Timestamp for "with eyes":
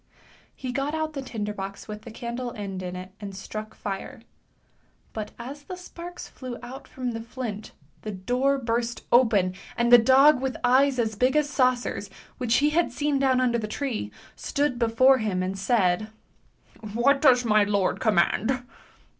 10.41-10.97